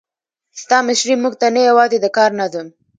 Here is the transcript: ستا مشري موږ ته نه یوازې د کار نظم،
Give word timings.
ستا 0.61 0.77
مشري 0.87 1.15
موږ 1.23 1.33
ته 1.41 1.47
نه 1.55 1.61
یوازې 1.69 1.97
د 2.01 2.07
کار 2.17 2.31
نظم، 2.41 2.67